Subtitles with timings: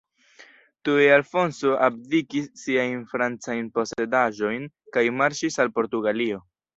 [0.87, 4.65] Tuje Alfonso abdikis siajn francajn posedaĵojn
[4.97, 6.41] kaj marŝis al Portugalio.